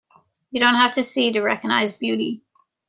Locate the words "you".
0.49-0.59